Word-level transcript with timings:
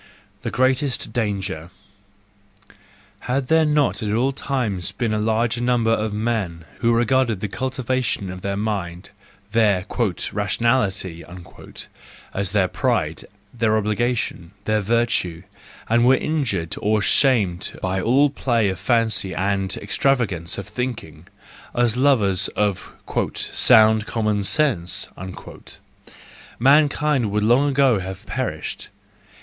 The 0.41 0.49
greatest 0.49 1.13
Danger 1.13 1.69
.—Had 3.19 3.49
there 3.49 3.67
not 3.67 4.01
at 4.01 4.11
all 4.11 4.31
times 4.31 4.91
been 4.91 5.13
a 5.13 5.19
larger 5.19 5.61
number 5.61 5.91
of 5.91 6.11
men 6.11 6.65
who 6.79 6.91
regarded 6.91 7.39
the 7.39 7.41
THE 7.45 7.49
JOYFUL 7.55 7.67
WISDOM, 7.67 7.83
II 7.83 8.29
107 8.29 8.29
cultivation 8.31 8.31
of 8.31 8.41
their 8.41 9.71
mind—their 9.77 9.85
"rationality"— 10.33 11.23
as 12.33 12.51
their 12.51 12.67
pride, 12.67 13.25
their 13.53 13.77
obligation, 13.77 14.53
their 14.65 14.81
virtue, 14.81 15.43
and 15.87 16.03
were 16.07 16.15
injured 16.17 16.73
or 16.79 17.03
shamed 17.03 17.77
by 17.79 18.01
all 18.01 18.31
play 18.31 18.69
of 18.69 18.79
fancy 18.79 19.35
and 19.35 19.77
extravagance 19.77 20.57
of 20.57 20.67
thinking—as 20.67 21.95
lovers 21.95 22.47
of 22.55 22.91
"sound 23.35 24.07
common 24.07 24.41
sense 24.43 25.11
":—mankind 25.15 25.61
would 27.29 27.43
long 27.43 27.69
ago 27.69 27.99
have 27.99 28.25
perished! 28.25 28.89